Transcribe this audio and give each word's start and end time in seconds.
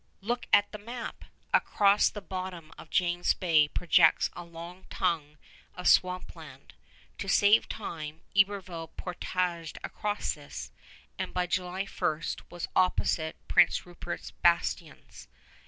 Look 0.21 0.47
at 0.51 0.71
the 0.71 0.79
map! 0.79 1.25
Across 1.53 2.09
the 2.09 2.23
bottom 2.23 2.71
of 2.75 2.89
James 2.89 3.35
Bay 3.35 3.67
projects 3.67 4.31
a 4.33 4.43
long 4.43 4.85
tongue 4.89 5.37
of 5.75 5.87
swamp 5.87 6.35
land. 6.35 6.73
To 7.19 7.27
save 7.29 7.69
time, 7.69 8.21
Iberville 8.35 8.87
portaged 8.97 9.77
across 9.83 10.33
this, 10.33 10.71
and 11.19 11.35
by 11.35 11.45
July 11.45 11.85
1 11.85 12.19
was 12.49 12.67
opposite 12.75 13.35
Prince 13.47 13.85
Rupert's 13.85 14.31
bastions. 14.31 15.27